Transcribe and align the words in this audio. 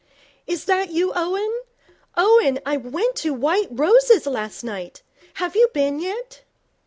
'Is 0.47 0.65
that 0.65 0.89
you, 0.89 1.11
Owen? 1.13 1.53
Owen, 2.17 2.57
I 2.65 2.75
went 2.75 3.15
to 3.17 3.35
White 3.35 3.67
Roses 3.69 4.25
last 4.25 4.63
night. 4.63 5.03
Have 5.35 5.55
you 5.55 5.67
been 5.75 5.99
yet?' 5.99 6.41